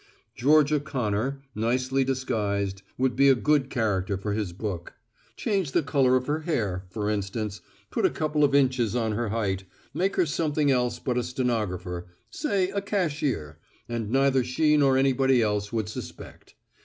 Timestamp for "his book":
4.33-4.93